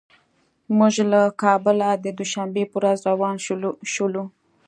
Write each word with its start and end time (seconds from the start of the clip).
موږ 0.77 0.95
له 1.11 1.21
کابله 1.41 1.89
د 2.03 2.05
دوشنبې 2.19 2.63
په 2.71 2.75
ورځ 2.79 2.99
روان 3.11 3.35
شولو. 3.93 4.23